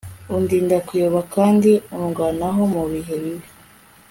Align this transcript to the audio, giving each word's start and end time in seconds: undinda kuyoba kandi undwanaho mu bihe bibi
undinda 0.35 0.77
kuyoba 0.87 1.19
kandi 1.35 1.71
undwanaho 1.97 2.61
mu 2.73 2.83
bihe 2.91 3.15
bibi 3.23 3.49